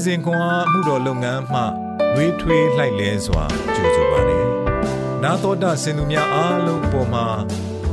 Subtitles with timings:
[0.00, 1.60] နေ့စဉ်ခွန်အားမှုတော်လုပ်ငန်းမှ
[2.14, 4.38] လွေးထွေးလှိုက်လဲစွာကြိုဆိုပါရစေ။
[5.22, 7.26] နာတော်တာစင်သူများအားလုံးအပေါ်မှာ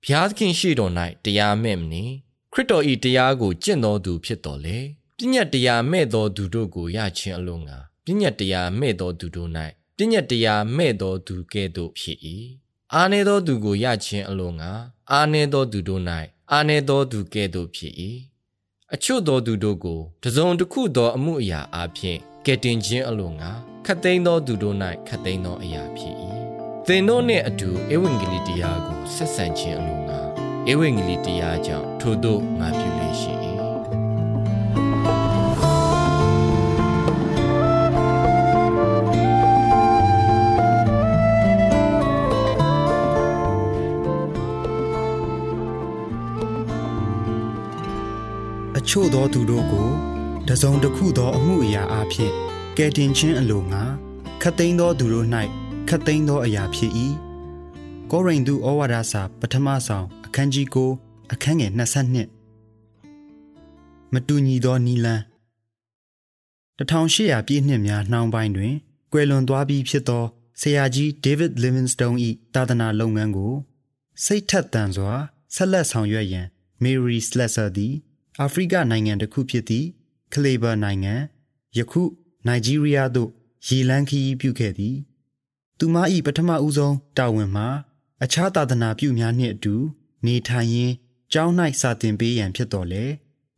[0.04, 0.92] ဘုရားသခင်ရှိတော်၌
[1.24, 2.04] တရားမဲ့မနေ
[2.52, 4.78] ခရစ်တော်၏တရားကိုကျင့်တော်သူဖြစ်တော်လေ
[5.16, 9.50] ပြည့်ညတ်တရားမဲ့တော်သူတို့ကိုရခြင်းအလို့ငါပြည့်ညတ်တရားမဲ့တော်သူတို့၌
[9.96, 12.18] ပြည့်ညတ်တရားမဲ့တော်သူကဲ့သို့ဖြစ်၏
[12.94, 14.70] အာနေသောသူကိုရခြင်းအလို့ငါ
[15.12, 16.02] အာနေသောသူတို့၌
[16.52, 17.94] အာနေသောသူကဲ့သို့ဖြစ်၏
[18.94, 23.50] အချို့သောသူတို့ကိုတစုံတစ်ခုသောအမှုအရာအဖြစ်ကဲ့တင်ခြင်းအလို့ငါ
[23.86, 24.76] ခတ်သိမ်းသောသူတို့၌
[25.06, 26.16] ခတ်သိမ်းသောအရာဖြစ်၏
[26.86, 30.20] သင်တို့နှင့်အတူဧဝံဂေလိတရားကိုဆက်ဆံခြင်းအလို့ငါ
[30.70, 33.32] ဧဝံဂေလိတရားကြောင့်ထို့သို့ငါပြုလေရှိ၏
[48.78, 49.88] အချို့သောသူတို့ကို
[50.48, 52.32] တစုံတစ်ခုသောအမှုအရာအဖြစ်
[52.76, 53.82] ကယ်တင်ခြင်းအလိုငါ
[54.42, 55.28] ခတ်သိမ်းသောသူတို့၌
[55.92, 56.92] ခတ်သိမ်းသောအရာဖြစ်၏
[58.10, 61.72] ကောရိန္သုဩဝါဒစာပထမဆောင်အခန်းကြီး9အခန်းငယ်
[62.58, 65.22] 22မတူညီသောနီလန်း
[66.78, 68.74] 1800ပြည့်နှစ်များနှောင်းပိုင်းတွင်
[69.12, 70.24] ကွယ်လွန်သွားပြီးဖြစ်သော
[70.60, 72.18] ဆရာကြီးဒေးဗစ်လီဗင်စတုန်း၏
[72.54, 73.54] တာသနာလုပ်ငန်းကို
[74.24, 75.12] စိတ်ထက်သန်စွာ
[75.54, 76.46] ဆက်လက်ဆောင်ရွက်ရန်
[76.82, 77.94] မေရီစလက်ဆာသည်
[78.40, 79.86] အာဖရိကနိုင်ငံတစ်ခုဖြစ်သည့်
[80.34, 81.14] ကလေဘာနိုင်ငံ
[81.76, 82.02] ယခု
[82.46, 83.30] နိုင်ဂျီးရီးယားသို့
[83.66, 84.96] ရေလန်းခီးပြုခဲ့သည်
[85.80, 85.96] သူမ၏
[86.26, 87.68] ပထမဦးဆုံးတာဝန်မှာ
[88.24, 89.74] အခြားသာသနာပြုများနှင့်အတူ
[90.26, 90.94] နေထိုင်ရင်း
[91.32, 93.04] ကျောင်း၌စာသင်ပေးရန်ဖြစ်တော်လေ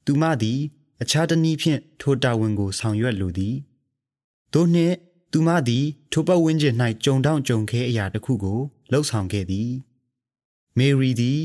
[0.06, 0.60] သူမသည်
[1.02, 3.56] အခြားတနည်းဖြင့်ထိုတာဝန်ကိုဆောင်ရွက်လိုသည်
[4.52, 4.94] သို့နှင့်
[5.32, 6.74] သူမသည်ထိုပတ်ဝန်းကျင်၌
[7.04, 8.60] ကြုံတောင့်ကြုံခဲအရာတစ်ခုကို
[8.92, 9.70] လှုပ်ဆောင်ခဲ့သည်
[10.78, 11.40] မေရီသည်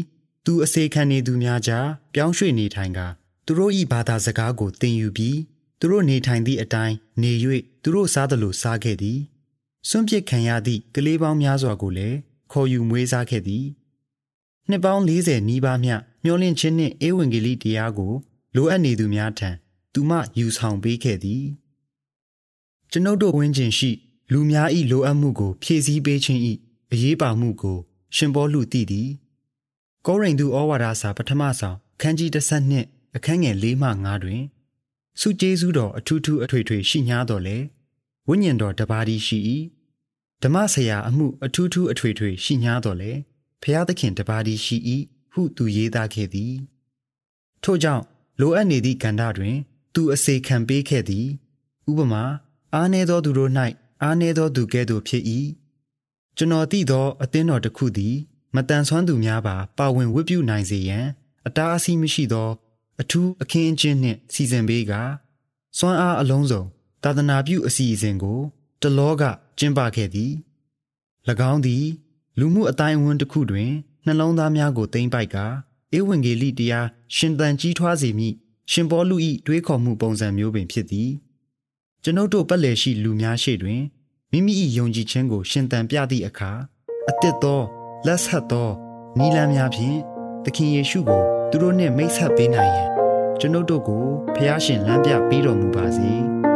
[0.45, 3.07] သူအစေခံနေသူများကြားပြောင်းရွှေ့နေထိုင်ကာ
[3.45, 5.37] သူတို့၏ဘာသာစကားကိုသင်ယူပြီး
[5.79, 7.31] သူတို့နေထိုင်သည့်အတိုင်းနေ၍
[7.83, 9.19] သူတို့စားသလိုစားခဲ့သည်
[9.89, 12.17] စွန့်ပစ်ခံရသည့်ကလေးပေါင်းများစွာကိုလည်း
[12.51, 13.65] ခေါ်ယူမွေးစားခဲ့သည်
[14.69, 18.13] နှစ်ပေါင်း40နီးပါးမျှမျောလင့်ခြင်းနှင့်ဧဝံဂေလိတရားကို
[18.55, 19.49] လိုအပ်နေသူများထံ
[19.93, 21.45] သူမယူဆောင်ပေးခဲ့သည်
[22.91, 23.91] ကျွန်ုပ်တို့ဝင်းကျင်ရှိ
[24.31, 26.41] လူများ၏လိုအပ်မှုကို ဖြည့်ဆည်းပေးခြင်း၏
[26.91, 27.77] အရေးပါမှုကို
[28.15, 29.09] ရှင်ဘောလူသိသည်
[30.05, 32.29] ကောရိန္သုဩဝါဒစာပထမဆောင်ခန်းကြီး
[32.75, 34.41] 32အခန်းငယ်၄မှ5တွင်
[35.19, 37.57] စုကျေးဇူးတော်အထူးထူးအထွေထွေရှိ냐တော်လေ
[38.29, 39.37] ဝိညာဉ်တော်တပါးဒီရှိ၏
[40.43, 43.11] ဓမ္မဆရာအမှုအထူးထူးအထွေထွေရှိ냐တော်လေ
[43.61, 44.77] ဖျားသခင်တပါးဒီရှိ၏
[45.31, 46.53] ဟုသူရေးသားခဲ့သည်
[47.63, 48.03] ထို့ကြောင့်
[48.39, 49.55] လိုအပ်နေသည့်ကန္တာတွင်
[49.93, 51.27] သူအစေခံပေးခဲ့သည်
[51.89, 52.23] ဥပမာ
[52.73, 53.51] အားနည်းသောသူတို့၌
[54.03, 55.23] အားနည်းသောသူကဲ့သို့ဖြစ်၏
[56.37, 58.15] ကျွန်တော်သိသောအသင်းတော်တစ်ခုသည်
[58.55, 61.05] မတန်ဆွမ်းသူများပါ ပါဝင်ဝတ်ပြုနိုင်စေရန်
[61.47, 62.49] အတားအဆီးမရှိသော
[63.01, 64.93] အထူးအခင်းအကျင်းနှင့်စီစဉ်ပေးက
[65.77, 66.63] စွမ်းအားအလုံးစုံ
[67.03, 68.39] သာသနာပြုအစီအစဉ်ကို
[68.81, 69.23] တလောက
[69.57, 70.31] ကျင်းပခဲ့သည်၎
[71.51, 71.85] င်းသည်
[72.39, 73.71] လူမှုအတိုင်းအဝန်တစ်ခုတွင်
[74.05, 75.37] နှလုံးသားများကိုသိမ့်ပိုက်က
[75.97, 78.29] ဧဝံဂေလိတရားရှင်သန်ကြီးထွားစေမိ
[78.71, 79.15] ရှင်ပေါလု၏
[79.45, 81.09] တွေးခေါ်မှုပုံစံမျိုးပင်ဖြစ်သည်
[82.03, 83.81] ကျွန်ုပ်တို့ပတ်လည်ရှိလူများရှေ့တွင်
[84.31, 86.51] မိမိ၏ယုံကြည်ခြင်းကို ရှင်သန်ပြသည့်အခါ
[87.09, 87.61] အတစ်သော
[88.05, 88.69] လက်ဆက်သော
[89.17, 89.97] နီလန်းများဖြင့်
[90.43, 92.89] သခင်ယေရှုကို သူတို့နှင့်မိတ်ဆက်ပေးနိုင်ရန်
[93.39, 94.03] ကျွန်ုပ်တို့ကို
[94.35, 96.46] ဖះရှင်လမ်းပြပေးတော်မူပါစေ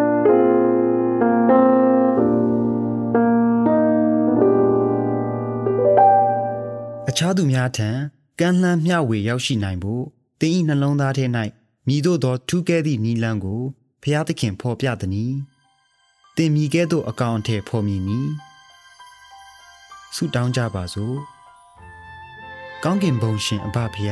[7.12, 7.90] အခြားသူများထံ
[8.40, 10.04] ကမ်းလှမ်းမျှဝေရောက်ရှိနိုင်ဖို့
[10.42, 11.26] တင်းဤနှလုံးသားထဲ၌
[11.88, 13.62] မြည်တို့သောထူးကဲသည့်နီလန်းကို
[14.04, 15.34] ဖះသခင်ဖော်ပြသည်။
[16.36, 18.20] တင်မြည်ကဲ့သို့အကောင်အထည်ဖော်မည်နီ။
[20.16, 21.18] ဆုတောင်းကြပါစို့။
[22.84, 24.12] ကောင်းကင်ဘုံရှင်အဘဖះ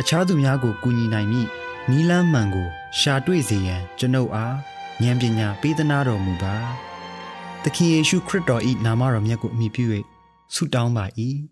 [0.00, 1.42] အခြားသူများကိုကူညီနိုင်မိ
[1.90, 4.56] နီလန်းမှန်ကို ရှာတွေ့စေရန်ကျွန်ုပ်အား
[5.02, 6.56] ဉာဏ်ပညာပေးသနာတော်မူပါ။
[7.62, 9.84] သခင်ယေရှုခရစ်တော်၏နာမတော်မြတ်ကိုအမိပြု၍
[10.54, 11.06] ဆုတောင်းပါ၏။